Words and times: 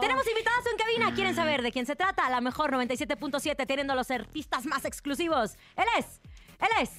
Tenemos 0.00 0.26
invitados 0.26 0.64
en 0.70 0.76
cabina. 0.76 1.14
¿Quieren 1.14 1.34
saber 1.34 1.62
de 1.62 1.72
quién 1.72 1.86
se 1.86 1.96
trata? 1.96 2.28
La 2.30 2.40
mejor 2.40 2.72
97.7 2.72 3.66
teniendo 3.66 3.94
los 3.94 4.10
artistas 4.10 4.66
más 4.66 4.84
exclusivos. 4.84 5.56
Él 5.76 5.86
es. 5.98 6.20
Él 6.60 6.68
es. 6.82 6.90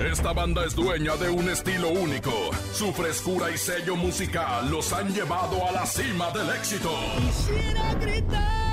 Esta 0.00 0.32
banda 0.32 0.64
es 0.64 0.74
dueña 0.74 1.16
de 1.16 1.30
un 1.30 1.48
estilo 1.48 1.88
único. 1.88 2.30
Su 2.72 2.92
frescura 2.92 3.50
y 3.50 3.56
sello 3.56 3.96
musical 3.96 4.70
los 4.70 4.92
han 4.92 5.12
llevado 5.12 5.66
a 5.66 5.72
la 5.72 5.86
cima 5.86 6.30
del 6.32 6.50
éxito. 6.50 6.90
Quisiera 7.18 7.94
gritar 7.94 8.65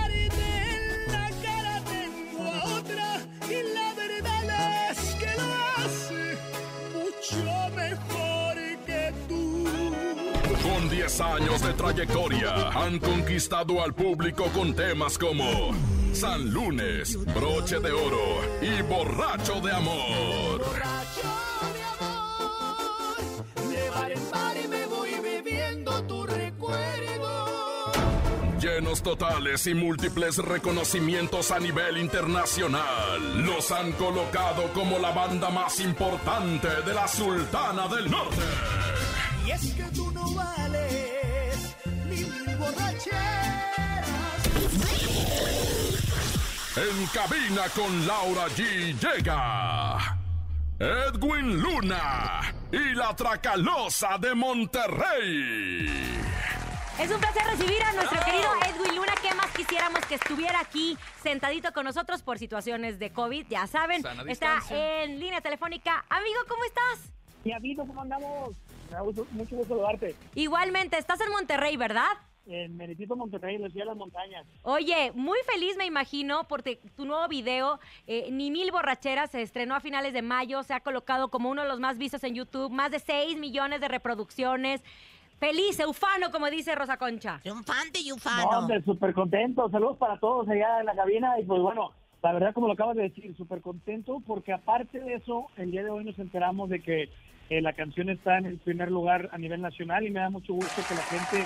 Con 10.44 10.90
10 10.90 11.22
años 11.22 11.62
de 11.62 11.74
trayectoria, 11.74 12.70
han 12.70 13.00
conquistado 13.00 13.82
al 13.84 13.94
público 13.94 14.46
con 14.54 14.74
temas 14.74 15.18
como 15.18 15.74
San 16.14 16.52
Lunes, 16.52 17.18
Broche 17.34 17.80
de 17.80 17.92
Oro 17.92 18.42
y 18.62 18.82
Borracho 18.84 19.60
de 19.62 19.72
Amor. 19.72 20.60
Borracho 20.60 21.30
de 21.74 21.84
amor, 22.00 23.70
de 23.70 23.90
bar 23.90 24.12
en 24.12 24.32
bar 24.32 24.56
y 24.64 24.68
me 24.68 24.86
voy 24.86 25.12
bebiendo 25.22 26.04
tu 26.04 26.26
recuerdo. 26.26 27.92
Llenos 28.62 29.02
totales 29.02 29.68
y 29.68 29.74
múltiples 29.74 30.38
reconocimientos 30.38 31.52
a 31.52 31.60
nivel 31.60 31.98
internacional, 31.98 33.46
los 33.46 33.72
han 33.72 33.92
colocado 33.94 34.72
como 34.74 35.00
la 35.00 35.12
banda 35.12 35.50
más 35.50 35.80
importante 35.80 36.68
de 36.86 36.94
la 36.94 37.08
Sultana 37.08 37.88
del 37.88 38.10
Norte. 38.10 38.38
Y 39.46 39.52
es 39.52 39.74
que 39.74 39.84
tú 39.94 40.13
borracheras. 42.64 44.48
En 46.76 47.06
cabina 47.08 47.70
con 47.76 48.08
Laura 48.08 48.48
G 48.50 48.94
llega 49.00 50.18
Edwin 50.80 51.62
Luna 51.62 52.42
y 52.72 52.96
la 52.96 53.16
Tracalosa 53.16 54.18
de 54.18 54.34
Monterrey. 54.34 55.88
Es 57.00 57.10
un 57.12 57.20
placer 57.20 57.44
recibir 57.46 57.82
a 57.84 57.92
nuestro 57.94 58.20
querido 58.24 58.50
Edwin 58.68 58.96
Luna. 58.96 59.14
¿Qué 59.22 59.34
más 59.34 59.48
quisiéramos 59.52 60.06
que 60.06 60.16
estuviera 60.16 60.60
aquí 60.60 60.98
sentadito 61.24 61.72
con 61.74 61.86
nosotros 61.86 62.22
por 62.22 62.38
situaciones 62.38 63.00
de 63.00 63.12
COVID? 63.12 63.48
Ya 63.50 63.66
saben, 63.68 64.02
Sana 64.04 64.22
está 64.24 64.30
distancia. 64.56 65.04
en 65.04 65.20
línea 65.20 65.42
telefónica. 65.42 66.06
Amigo, 66.10 66.40
¿cómo 66.48 66.64
estás? 66.66 67.12
Mi 67.44 67.52
amigo, 67.54 67.86
¿cómo 67.88 68.02
andamos? 68.02 68.52
Me 68.90 68.96
da 68.96 69.02
gusto- 69.02 69.26
mucho 69.32 69.56
gusto 69.56 69.74
saludarte. 69.76 70.16
Igualmente, 70.36 70.98
estás 70.98 71.20
en 71.22 71.30
Monterrey, 71.32 71.78
¿verdad? 71.78 72.12
En 72.46 72.76
Meritito, 72.76 73.16
Monterrey, 73.16 73.56
en 73.56 73.62
la 73.62 73.70
ciudad 73.70 73.86
de 73.86 73.90
las 73.92 73.98
montañas. 73.98 74.46
Oye, 74.64 75.12
muy 75.16 75.38
feliz 75.52 75.78
me 75.78 75.86
imagino 75.86 76.44
porque 76.50 76.78
tu 76.98 77.06
nuevo 77.06 77.26
video, 77.30 77.80
eh, 78.06 78.28
Ni 78.32 78.52
Mil 78.52 78.70
Borracheras, 78.72 79.32
se 79.32 79.42
estrenó 79.42 79.76
a 79.76 79.80
finales 79.80 80.12
de 80.14 80.22
mayo, 80.22 80.62
se 80.64 80.74
ha 80.74 80.82
colocado 80.82 81.30
como 81.30 81.50
uno 81.50 81.62
de 81.64 81.70
los 81.70 81.80
más 81.80 81.98
vistos 81.98 82.22
en 82.26 82.36
YouTube, 82.36 82.70
más 82.70 82.92
de 82.92 83.00
6 83.00 83.38
millones 83.38 83.80
de 83.80 83.88
reproducciones. 83.88 84.84
Feliz, 85.40 85.80
eufano, 85.80 86.32
como 86.32 86.50
dice 86.50 86.76
Rosa 86.76 86.98
Concha. 86.98 87.40
Triunfante 87.42 88.00
y 88.02 88.10
No, 88.10 88.16
ufano. 88.16 88.60
hombre, 88.60 88.82
súper 88.84 89.14
contento. 89.14 89.70
Saludos 89.70 89.98
para 89.98 90.20
todos 90.20 90.48
allá 90.50 90.82
en 90.82 90.86
la 90.86 90.96
cabina. 90.96 91.40
Y 91.40 91.46
pues 91.46 91.62
bueno, 91.62 91.92
la 92.22 92.34
verdad, 92.34 92.54
como 92.54 92.68
lo 92.68 92.74
acabas 92.74 92.96
de 92.98 93.04
decir, 93.04 93.34
súper 93.38 93.62
contento 93.62 94.22
porque 94.28 94.52
aparte 94.52 95.00
de 95.00 95.16
eso, 95.16 95.48
el 95.58 95.72
día 95.72 95.84
de 95.84 95.90
hoy 95.90 96.04
nos 96.04 96.20
enteramos 96.20 96.70
de 96.70 96.82
que 96.82 97.10
eh, 97.50 97.62
la 97.62 97.74
canción 97.74 98.10
está 98.10 98.38
en 98.38 98.46
el 98.46 98.58
primer 98.58 98.90
lugar 98.92 99.30
a 99.34 99.38
nivel 99.38 99.62
nacional 99.62 100.06
y 100.06 100.12
me 100.12 100.20
da 100.22 100.30
mucho 100.30 100.54
gusto 100.54 100.82
que 100.88 100.96
la 100.96 101.02
gente 101.04 101.46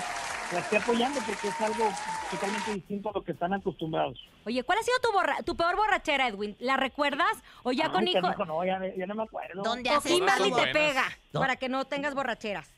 la 0.52 0.60
esté 0.60 0.76
apoyando 0.78 1.20
porque 1.26 1.48
es 1.48 1.60
algo 1.60 1.84
totalmente 2.30 2.74
distinto 2.74 3.10
a 3.10 3.12
lo 3.12 3.22
que 3.22 3.32
están 3.32 3.52
acostumbrados. 3.54 4.18
Oye, 4.46 4.62
¿cuál 4.62 4.78
ha 4.78 4.82
sido 4.82 4.98
tu, 5.00 5.12
borra- 5.12 5.42
tu 5.44 5.56
peor 5.56 5.76
borrachera, 5.76 6.28
Edwin? 6.28 6.56
¿La 6.58 6.76
recuerdas? 6.76 7.32
¿O 7.62 7.72
ya 7.72 7.86
Ay, 7.86 7.90
con 7.92 8.08
hijo? 8.08 8.44
no, 8.46 8.64
ya, 8.64 8.80
ya 8.96 9.06
no 9.06 9.14
me 9.14 9.22
acuerdo. 9.24 9.62
¿Dónde 9.62 9.90
¿O 9.90 9.96
haces 9.98 10.18
Todas 10.18 10.38
te 10.38 10.48
buenas. 10.48 10.72
pega? 10.72 11.04
No. 11.32 11.40
Para 11.40 11.56
que 11.56 11.68
no 11.68 11.84
tengas 11.84 12.14
borracheras. 12.14 12.70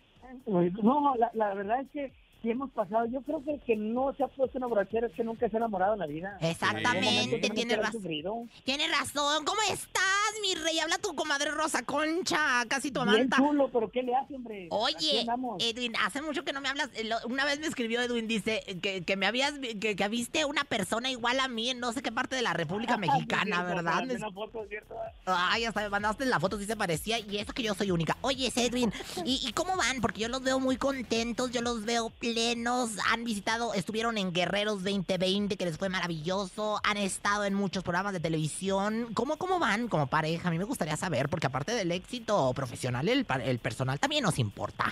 No, 0.46 1.14
la, 1.16 1.30
la 1.34 1.54
verdad 1.54 1.80
es 1.80 1.90
que 1.90 2.12
sí 2.42 2.50
hemos 2.50 2.70
pasado. 2.70 3.06
Yo 3.06 3.20
creo 3.22 3.42
que 3.44 3.52
el 3.54 3.60
que 3.62 3.76
no 3.76 4.12
se 4.14 4.24
ha 4.24 4.28
puesto 4.28 4.58
una 4.58 4.66
borrachera 4.68 5.06
es 5.08 5.12
que 5.14 5.24
nunca 5.24 5.48
se 5.48 5.56
ha 5.56 5.58
enamorado 5.58 5.94
en 5.94 5.98
la 6.00 6.06
vida. 6.06 6.38
Exactamente, 6.40 7.38
Tiene 7.38 7.54
tienes 7.54 7.78
razón. 7.78 8.50
Tienes 8.64 8.90
razón. 8.98 9.44
¿Cómo 9.44 9.60
estás, 9.70 10.02
mi 10.42 10.54
rey? 10.54 10.78
Habla 10.80 10.98
tu 10.98 11.14
comadre 11.14 11.50
Rosa 11.50 11.82
Concha, 11.82 12.64
casi 12.68 12.90
tu 12.90 13.00
Bien 13.02 13.14
amanta. 13.14 13.36
chulo, 13.38 13.68
pero 13.72 13.90
¿qué 13.90 14.02
le 14.02 14.14
hace, 14.14 14.34
hombre? 14.34 14.68
Oye. 14.70 15.26
Edwin, 15.58 15.92
hace 16.04 16.22
mucho 16.22 16.44
que 16.44 16.52
no 16.52 16.60
me 16.60 16.68
hablas. 16.68 16.90
Una 17.24 17.44
vez 17.44 17.60
me 17.60 17.66
escribió 17.66 18.00
Edwin, 18.00 18.26
dice 18.28 18.62
que, 18.82 19.02
que 19.02 19.16
me 19.16 19.26
habías, 19.26 19.54
que, 19.80 19.96
que 19.96 20.08
viste 20.08 20.44
una 20.44 20.64
persona 20.64 21.10
igual 21.10 21.40
a 21.40 21.48
mí 21.48 21.70
en 21.70 21.80
no 21.80 21.92
sé 21.92 22.02
qué 22.02 22.12
parte 22.12 22.36
de 22.36 22.42
la 22.42 22.52
República 22.52 22.96
Mexicana, 22.98 23.56
Sí, 23.56 23.62
¿verdad? 23.74 24.02
Una 24.10 24.30
foto, 24.32 24.64
¿cierto? 24.68 24.94
Ay, 25.26 25.64
hasta 25.64 25.80
me 25.82 25.88
mandaste 25.90 26.24
la 26.26 26.40
foto, 26.40 26.58
sí 26.58 26.64
se 26.66 26.76
parecía, 26.76 27.18
y 27.18 27.38
eso 27.38 27.52
que 27.52 27.62
yo 27.62 27.74
soy 27.74 27.90
única. 27.90 28.16
Oye, 28.22 28.52
Edwin, 28.54 28.92
¿y, 29.24 29.40
y 29.46 29.52
cómo 29.52 29.76
van? 29.76 30.00
Porque 30.00 30.20
yo 30.20 30.28
los 30.28 30.42
veo 30.42 30.58
muy 30.60 30.76
contentos, 30.76 31.50
yo 31.50 31.62
los 31.62 31.84
veo 31.84 32.10
plenos, 32.10 32.90
han 33.10 33.24
visitado, 33.24 33.74
estuvieron 33.74 34.18
en 34.18 34.32
Guerreros 34.32 34.82
2020, 34.84 35.56
que 35.56 35.64
les 35.64 35.78
fue 35.78 35.88
maravilloso, 35.88 36.80
han 36.84 36.96
estado 36.96 37.44
en 37.44 37.54
muchos 37.54 37.82
programas 37.82 38.12
de 38.12 38.20
televisión. 38.20 39.08
¿Cómo, 39.14 39.36
cómo 39.36 39.58
van 39.58 39.88
como 39.88 40.06
pareja? 40.20 40.48
A 40.48 40.50
mí 40.52 40.58
me 40.58 40.64
gustaría 40.64 40.96
saber, 40.96 41.28
porque 41.28 41.46
aparte 41.46 41.72
del 41.72 41.90
éxito 41.92 42.52
profesional, 42.54 43.08
el, 43.08 43.24
el 43.44 43.58
personal 43.58 43.98
también 43.98 44.22
nos 44.22 44.38
importa. 44.38 44.84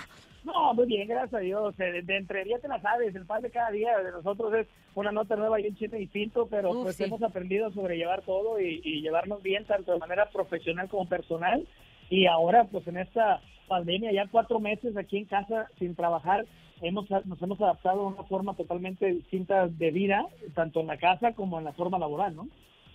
No, 0.43 0.73
muy 0.73 0.87
bien, 0.87 1.07
gracias 1.07 1.33
a 1.35 1.39
Dios. 1.39 1.75
Eh, 1.79 1.91
De, 1.91 2.01
de 2.01 2.17
entre 2.17 2.43
día 2.45 2.57
te 2.59 2.67
la 2.67 2.81
sabes. 2.81 3.13
El 3.15 3.25
pan 3.25 3.41
de 3.41 3.51
cada 3.51 3.69
día 3.71 3.97
de 3.99 4.11
nosotros 4.11 4.53
es 4.53 4.67
una 4.95 5.11
nota 5.11 5.35
nueva 5.35 5.59
y 5.59 5.67
un 5.67 5.75
chiste 5.75 5.97
distinto, 5.97 6.47
pero 6.49 6.71
Uf, 6.71 6.83
pues 6.83 6.95
sí. 6.95 7.03
hemos 7.03 7.21
aprendido 7.21 7.67
a 7.67 7.73
sobrellevar 7.73 8.21
todo 8.23 8.59
y, 8.59 8.81
y 8.83 9.01
llevarnos 9.01 9.43
bien, 9.43 9.65
tanto 9.65 9.91
de 9.91 9.99
manera 9.99 10.29
profesional 10.29 10.87
como 10.89 11.07
personal. 11.07 11.67
Y 12.09 12.25
ahora, 12.25 12.63
pues 12.71 12.87
en 12.87 12.97
esta 12.97 13.41
pandemia, 13.67 14.11
ya 14.11 14.27
cuatro 14.31 14.59
meses 14.59 14.97
aquí 14.97 15.17
en 15.17 15.25
casa 15.25 15.67
sin 15.77 15.93
trabajar, 15.95 16.45
hemos 16.81 17.05
nos 17.25 17.39
hemos 17.41 17.61
adaptado 17.61 18.01
a 18.01 18.07
una 18.07 18.23
forma 18.23 18.55
totalmente 18.55 19.05
distinta 19.05 19.67
de 19.67 19.91
vida, 19.91 20.25
tanto 20.55 20.79
en 20.79 20.87
la 20.87 20.97
casa 20.97 21.33
como 21.33 21.59
en 21.59 21.65
la 21.65 21.73
forma 21.73 21.99
laboral, 21.99 22.35
¿no? 22.35 22.47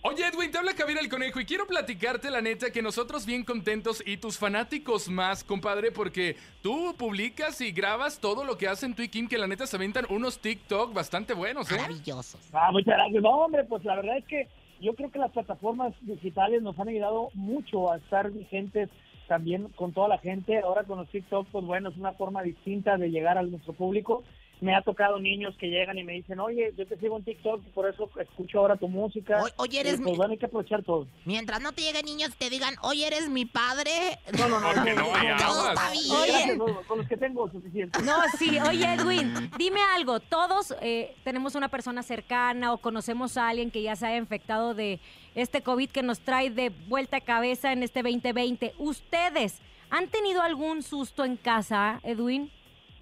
Oye, 0.07 0.23
Edwin, 0.23 0.51
te 0.51 0.59
habla 0.59 0.73
Javier 0.77 0.99
el 1.01 1.09
Conejo 1.09 1.39
y 1.39 1.45
quiero 1.45 1.65
platicarte 1.65 2.29
la 2.29 2.39
neta 2.39 2.69
que 2.69 2.83
nosotros 2.83 3.25
bien 3.25 3.43
contentos 3.43 4.03
y 4.05 4.17
tus 4.17 4.37
fanáticos 4.37 5.09
más, 5.09 5.43
compadre, 5.43 5.91
porque 5.91 6.35
tú 6.61 6.93
publicas 6.95 7.59
y 7.59 7.71
grabas 7.71 8.19
todo 8.19 8.43
lo 8.45 8.55
que 8.55 8.67
hacen 8.67 8.93
tú 8.93 9.01
y 9.01 9.09
Kim, 9.09 9.27
que 9.27 9.39
la 9.39 9.47
neta 9.47 9.65
se 9.65 9.77
aventan 9.77 10.05
unos 10.11 10.37
TikTok 10.37 10.93
bastante 10.93 11.33
buenos, 11.33 11.71
¿eh? 11.71 11.77
Maravillosos. 11.77 12.39
Ah, 12.53 12.69
muchas 12.71 12.93
gracias. 12.93 13.23
No, 13.23 13.31
hombre, 13.31 13.63
pues 13.63 13.83
la 13.83 13.95
verdad 13.95 14.19
es 14.19 14.25
que 14.25 14.47
yo 14.79 14.93
creo 14.93 15.09
que 15.09 15.17
las 15.17 15.31
plataformas 15.31 15.95
digitales 16.01 16.61
nos 16.61 16.77
han 16.79 16.89
ayudado 16.89 17.31
mucho 17.33 17.91
a 17.91 17.97
estar 17.97 18.29
vigentes 18.29 18.91
también 19.27 19.69
con 19.69 19.91
toda 19.91 20.07
la 20.07 20.19
gente. 20.19 20.59
Ahora 20.59 20.83
con 20.83 20.99
los 20.99 21.09
TikTok, 21.09 21.47
pues 21.51 21.65
bueno, 21.65 21.89
es 21.89 21.97
una 21.97 22.13
forma 22.13 22.43
distinta 22.43 22.95
de 22.97 23.09
llegar 23.09 23.39
a 23.39 23.41
nuestro 23.41 23.73
público. 23.73 24.23
Me 24.61 24.73
ha 24.73 24.81
tocado 24.81 25.19
niños 25.19 25.53
que 25.59 25.67
llegan 25.67 25.97
y 25.97 26.03
me 26.03 26.13
dicen, 26.13 26.39
oye, 26.39 26.73
yo 26.77 26.87
te 26.87 26.97
sigo 26.97 27.17
en 27.17 27.23
TikTok 27.25 27.61
y 27.67 27.69
por 27.71 27.89
eso 27.89 28.09
escucho 28.19 28.59
ahora 28.59 28.77
tu 28.77 28.87
música. 28.87 29.41
Oye, 29.43 29.53
oye, 29.57 29.79
eres 29.81 29.93
Y, 29.95 29.97
pues 29.97 30.11
mi- 30.11 30.17
bueno, 30.17 30.31
hay 30.31 30.37
que 30.37 30.45
aprovechar 30.45 30.81
todo. 30.83 31.07
Mientras 31.25 31.61
no 31.61 31.73
te 31.73 31.81
lleguen 31.81 32.05
niños 32.05 32.29
y 32.33 32.37
te 32.37 32.49
digan, 32.49 32.73
oye, 32.81 33.05
eres 33.05 33.29
mi 33.29 33.45
padre. 33.45 33.91
No, 34.39 34.47
no, 34.47 34.59
no. 34.59 34.73
No 34.73 34.81
hay 35.15 35.27
Todo 35.37 35.69
está 35.69 35.91
bien. 35.91 36.11
Oye. 36.11 36.31
Gracias, 36.31 36.57
no, 36.57 36.65
con 36.87 36.97
los 36.99 37.07
que 37.07 37.17
tengo 37.17 37.51
suficiente. 37.51 38.01
No, 38.03 38.13
sí. 38.37 38.57
Oye, 38.59 38.85
Edwin, 38.93 39.51
dime 39.57 39.81
algo. 39.95 40.19
Todos 40.21 40.73
eh, 40.81 41.13
tenemos 41.23 41.55
una 41.55 41.67
persona 41.67 42.01
cercana 42.01 42.71
o 42.73 42.77
conocemos 42.77 43.37
a 43.37 43.49
alguien 43.49 43.71
que 43.71 43.81
ya 43.81 43.95
se 43.97 44.07
haya 44.07 44.17
infectado 44.17 44.73
de 44.73 44.99
este 45.35 45.61
COVID 45.61 45.89
que 45.89 46.01
nos 46.01 46.21
trae 46.21 46.49
de 46.49 46.69
vuelta 46.87 47.17
a 47.17 47.21
cabeza 47.21 47.73
en 47.73 47.83
este 47.83 48.01
2020. 48.01 48.73
¿Ustedes 48.77 49.61
han 49.89 50.07
tenido 50.07 50.41
algún 50.41 50.81
susto 50.81 51.25
en 51.25 51.35
casa, 51.35 51.99
Edwin? 52.03 52.49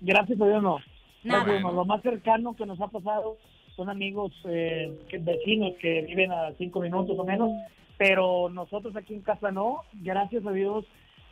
Gracias 0.02 0.42
a 0.42 0.46
Dios 0.46 0.62
no. 0.64 0.80
Nada. 1.24 1.44
Bueno, 1.44 1.72
lo 1.72 1.86
más 1.86 2.02
cercano 2.02 2.56
que 2.56 2.66
nos 2.66 2.80
ha 2.82 2.88
pasado 2.88 3.38
son 3.76 3.90
amigos 3.90 4.32
eh, 4.46 4.98
que- 5.10 5.18
vecinos 5.18 5.74
que 5.82 6.02
viven 6.04 6.32
a 6.32 6.52
cinco 6.58 6.80
minutos 6.82 7.18
o 7.18 7.24
menos, 7.24 7.50
pero 7.98 8.50
nosotros 8.50 8.96
aquí 8.96 9.14
en 9.14 9.22
casa 9.22 9.52
no. 9.52 9.82
Gracias 9.94 10.46
a 10.46 10.52
Dios, 10.52 10.86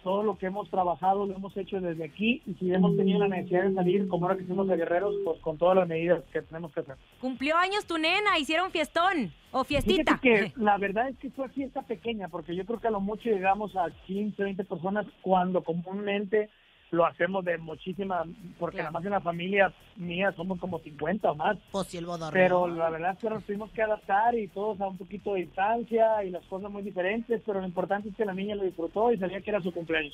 todo 0.03 0.23
lo 0.23 0.35
que 0.38 0.47
hemos 0.47 0.67
trabajado 0.71 1.27
lo 1.27 1.35
hemos 1.35 1.55
hecho 1.55 1.79
desde 1.79 2.03
aquí 2.03 2.41
y 2.47 2.53
si 2.55 2.73
hemos 2.73 2.97
tenido 2.97 3.19
la 3.19 3.27
necesidad 3.27 3.65
de 3.65 3.75
salir, 3.75 4.07
como 4.07 4.25
ahora 4.25 4.39
que 4.39 4.47
somos 4.47 4.67
de 4.67 4.75
guerreros, 4.77 5.13
pues 5.23 5.39
con 5.41 5.59
todas 5.59 5.77
las 5.77 5.88
medidas 5.88 6.23
que 6.33 6.41
tenemos 6.41 6.71
que 6.73 6.79
hacer. 6.79 6.95
Cumplió 7.19 7.55
años 7.57 7.85
tu 7.85 7.99
nena, 7.99 8.39
hicieron 8.39 8.71
fiestón 8.71 9.31
o 9.51 9.63
fiestita. 9.63 10.17
Fíjate 10.17 10.53
que 10.53 10.59
la 10.59 10.77
verdad 10.79 11.09
es 11.09 11.17
que 11.19 11.29
fue 11.29 11.49
fiesta 11.49 11.83
pequeña, 11.83 12.29
porque 12.29 12.55
yo 12.55 12.65
creo 12.65 12.79
que 12.79 12.88
a 12.88 12.91
lo 12.91 12.99
mucho 13.01 13.29
llegamos 13.29 13.75
a 13.75 13.91
15, 14.07 14.41
20 14.43 14.63
personas 14.63 15.05
cuando 15.21 15.63
comúnmente 15.63 16.49
lo 16.91 17.05
hacemos 17.05 17.43
de 17.45 17.57
muchísima, 17.57 18.25
porque 18.59 18.75
Claro. 18.77 18.89
nada 18.89 18.99
más 18.99 19.05
en 19.05 19.11
la 19.11 19.21
familia 19.21 19.73
mía 19.95 20.33
somos 20.33 20.59
como 20.59 20.79
50 20.79 21.31
o 21.31 21.35
más. 21.35 21.57
Pues 21.71 21.88
si 21.88 21.97
el 21.97 22.05
bodorrio. 22.05 22.31
Pero 22.33 22.67
la 22.67 22.89
verdad 22.89 23.13
es 23.13 23.19
que 23.19 23.29
nos 23.29 23.43
tuvimos 23.45 23.71
que 23.71 23.81
adaptar 23.81 24.35
y 24.35 24.47
todos 24.49 24.79
a 24.81 24.88
un 24.88 24.97
poquito 24.97 25.33
de 25.33 25.41
distancia 25.41 26.21
y 26.25 26.29
las 26.31 26.43
cosas 26.45 26.69
muy 26.69 26.83
diferentes, 26.83 27.41
pero 27.45 27.61
lo 27.61 27.65
importante 27.67 28.09
es 28.09 28.15
que 28.15 28.25
la 28.25 28.33
niña 28.33 28.55
lo 28.55 28.63
disfrutó 28.63 29.11
y 29.13 29.17
sabía 29.17 29.39
que 29.41 29.49
era 29.49 29.61
su 29.61 29.71
cumpleaños. 29.73 30.13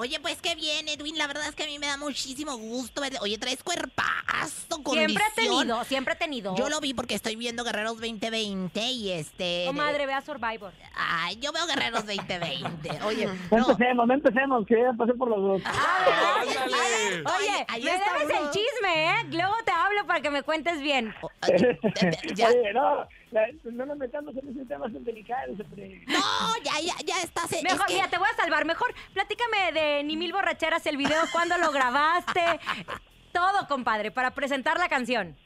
Oye, 0.00 0.18
pues 0.18 0.40
qué 0.40 0.54
bien, 0.54 0.88
Edwin. 0.88 1.18
La 1.18 1.26
verdad 1.26 1.46
es 1.46 1.54
que 1.54 1.64
a 1.64 1.66
mí 1.66 1.78
me 1.78 1.86
da 1.86 1.98
muchísimo 1.98 2.56
gusto 2.56 3.02
verte. 3.02 3.18
Oye, 3.20 3.36
traes 3.36 3.62
cuerpazo, 3.62 4.80
Siempre 4.92 5.22
he 5.30 5.34
tenido, 5.42 5.84
siempre 5.84 6.14
he 6.14 6.16
tenido. 6.16 6.56
Yo 6.56 6.70
lo 6.70 6.80
vi 6.80 6.94
porque 6.94 7.14
estoy 7.14 7.36
viendo 7.36 7.64
Guerreros 7.64 7.96
2020 8.00 8.80
y 8.92 9.10
este... 9.10 9.64
Comadre, 9.66 10.06
vea 10.06 10.22
Survivor. 10.22 10.72
Ay, 10.94 11.36
yo 11.36 11.52
veo 11.52 11.66
Guerreros 11.66 12.06
2020. 12.06 13.02
Oye, 13.04 13.26
No 13.50 13.58
empecemos, 13.58 14.06
no 14.06 14.14
empecemos, 14.14 14.66
que 14.66 14.80
ya 14.80 14.92
pasé 14.96 15.12
por 15.12 15.28
los 15.28 15.38
dos. 15.38 15.62
Ay, 15.66 16.12
ay, 16.14 16.48
Ándale. 16.48 16.74
ay, 16.82 17.24
Oye, 17.38 17.66
ahí 17.68 17.82
me 17.82 17.94
está 17.94 18.12
debes 18.18 18.36
el 18.40 18.50
chisme, 18.52 19.04
¿eh? 19.10 19.24
Luego 19.32 19.54
te 19.66 19.72
hablo 19.72 20.06
para 20.06 20.22
que 20.22 20.30
me 20.30 20.42
cuentes 20.42 20.80
bien. 20.80 21.14
O- 21.20 21.30
ya- 22.34 22.48
Oye, 22.48 22.72
no, 22.72 23.06
no 23.64 23.86
nos 23.86 23.98
metamos 23.98 24.34
en 24.36 24.48
ese 24.48 24.64
tema 24.64 24.84
tan 24.90 25.04
delicado. 25.04 25.52
No, 26.06 26.56
ya, 26.64 26.80
ya, 26.80 26.94
ya 27.04 27.22
estás. 27.22 27.52
es 27.52 27.62
Mejor, 27.62 27.86
que- 27.86 27.94
mira, 27.94 28.08
te 28.08 28.16
voy 28.18 28.28
a 28.32 28.36
salvar. 28.36 28.64
Mejor, 28.64 28.94
platícame 29.40 29.80
de 29.80 30.04
Ni 30.04 30.16
Mil 30.16 30.32
Borracheras, 30.32 30.84
el 30.86 30.96
video, 30.96 31.22
cuándo 31.32 31.56
lo 31.58 31.70
grabaste. 31.72 32.40
Todo, 33.32 33.66
compadre, 33.68 34.10
para 34.10 34.32
presentar 34.32 34.78
la 34.78 34.88
canción. 34.88 35.36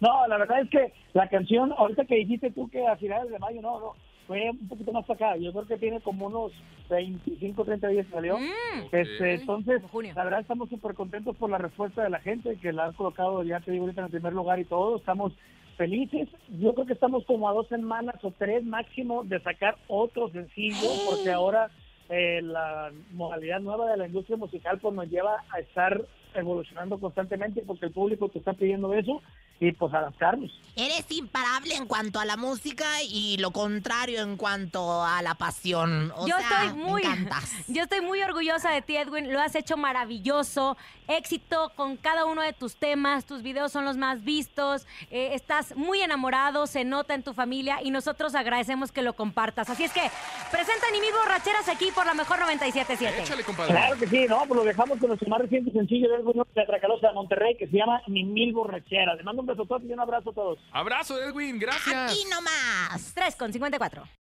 No, 0.00 0.26
la 0.26 0.38
verdad 0.38 0.60
es 0.60 0.70
que 0.70 0.92
la 1.12 1.28
canción, 1.28 1.72
ahorita 1.76 2.04
que 2.04 2.16
dijiste 2.16 2.50
tú 2.50 2.68
que 2.68 2.86
a 2.86 2.96
finales 2.96 3.30
de 3.30 3.38
mayo, 3.38 3.60
no, 3.62 3.80
no, 3.80 3.94
fue 4.26 4.50
un 4.50 4.68
poquito 4.68 4.92
más 4.92 5.08
acá. 5.08 5.36
Yo 5.36 5.52
creo 5.52 5.66
que 5.66 5.78
tiene 5.78 6.00
como 6.00 6.26
unos 6.26 6.52
25, 6.90 7.64
30 7.64 7.88
días 7.88 8.06
que 8.06 8.12
salió. 8.12 8.38
Mm. 8.38 8.88
Este, 8.92 9.34
entonces, 9.34 9.82
la 10.14 10.24
verdad 10.24 10.40
estamos 10.40 10.68
súper 10.68 10.94
contentos 10.94 11.36
por 11.36 11.50
la 11.50 11.58
respuesta 11.58 12.02
de 12.02 12.10
la 12.10 12.20
gente, 12.20 12.56
que 12.56 12.72
la 12.72 12.86
han 12.86 12.92
colocado, 12.94 13.42
ya 13.42 13.60
te 13.60 13.70
digo, 13.70 13.84
ahorita 13.84 14.02
en 14.02 14.06
el 14.06 14.12
primer 14.12 14.32
lugar 14.32 14.58
y 14.58 14.64
todo. 14.64 14.96
Estamos 14.96 15.32
felices. 15.76 16.28
Yo 16.58 16.74
creo 16.74 16.86
que 16.86 16.94
estamos 16.94 17.24
como 17.26 17.48
a 17.48 17.52
dos 17.52 17.68
semanas 17.68 18.16
o 18.22 18.32
tres 18.32 18.64
máximo 18.64 19.24
de 19.24 19.40
sacar 19.40 19.76
otro 19.88 20.30
sencillo, 20.30 20.88
porque 21.08 21.30
ahora 21.30 21.70
eh, 22.08 22.40
la 22.42 22.90
modalidad 23.12 23.60
nueva 23.60 23.90
de 23.90 23.96
la 23.96 24.06
industria 24.06 24.36
musical 24.36 24.78
pues 24.78 24.94
nos 24.94 25.08
lleva 25.08 25.44
a 25.50 25.60
estar 25.60 26.00
evolucionando 26.36 26.98
constantemente 26.98 27.62
porque 27.66 27.86
el 27.86 27.92
público 27.92 28.28
te 28.28 28.38
está 28.38 28.52
pidiendo 28.52 28.92
eso 28.94 29.22
y 29.58 29.72
pues 29.72 29.92
adaptarnos. 29.94 30.50
Eres 30.76 31.06
imparable 31.10 31.74
en 31.74 31.86
cuanto 31.86 32.20
a 32.20 32.24
la 32.24 32.36
música 32.36 32.84
y 33.08 33.38
lo 33.38 33.50
contrario 33.50 34.20
en 34.20 34.36
cuanto 34.36 35.02
a 35.02 35.22
la 35.22 35.34
pasión. 35.34 36.12
O 36.16 36.26
yo 36.26 36.36
sea, 36.36 36.64
estoy 36.64 36.78
muy 36.78 37.02
Me 37.02 37.08
encantas. 37.08 37.52
yo 37.68 37.82
estoy 37.84 38.00
muy 38.02 38.22
orgullosa 38.22 38.70
de 38.70 38.82
ti 38.82 38.96
Edwin 38.96 39.32
lo 39.32 39.40
has 39.40 39.54
hecho 39.54 39.76
maravilloso 39.76 40.76
éxito 41.08 41.72
con 41.76 41.96
cada 41.96 42.24
uno 42.24 42.42
de 42.42 42.52
tus 42.52 42.76
temas 42.76 43.24
tus 43.24 43.42
videos 43.42 43.70
son 43.70 43.84
los 43.84 43.96
más 43.96 44.24
vistos 44.24 44.86
eh, 45.10 45.30
estás 45.34 45.76
muy 45.76 46.00
enamorado 46.00 46.66
se 46.66 46.84
nota 46.84 47.14
en 47.14 47.22
tu 47.22 47.32
familia 47.32 47.78
y 47.82 47.90
nosotros 47.90 48.34
agradecemos 48.34 48.90
que 48.90 49.02
lo 49.02 49.12
compartas 49.14 49.70
así 49.70 49.84
es 49.84 49.92
que 49.92 50.02
presenta 50.50 50.86
ni 50.92 51.00
mil 51.00 51.12
borracheras 51.12 51.68
aquí 51.68 51.90
por 51.94 52.06
la 52.06 52.14
mejor 52.14 52.38
97.7 52.40 53.16
Échale, 53.20 53.44
compadre. 53.44 53.72
Claro 53.72 53.98
que 53.98 54.06
sí, 54.06 54.26
no, 54.28 54.38
pues 54.46 54.58
lo 54.58 54.64
dejamos 54.64 54.98
con 54.98 55.08
nuestro 55.08 55.28
más 55.28 55.40
reciente 55.40 55.70
sencillo 55.72 56.08
de 56.10 56.16
Edwin 56.32 56.54
de 56.54 56.66
Tracalosa 56.66 57.08
de 57.08 57.14
Monterrey 57.14 57.56
que 57.56 57.66
se 57.66 57.76
llama 57.76 58.02
Ni 58.06 58.24
Mil 58.24 58.52
Borracheras. 58.52 59.16
Le 59.16 59.22
mando 59.22 59.42
un 59.42 59.46
besotote 59.46 59.86
y 59.86 59.92
un 59.92 60.00
abrazo 60.00 60.30
a 60.30 60.34
todos. 60.34 60.58
Abrazo, 60.72 61.20
Edwin. 61.20 61.58
Gracias. 61.58 62.12
Aquí 62.12 62.24
nomás. 62.30 63.12
3 63.14 63.36
con 63.36 63.52
54 63.52 64.06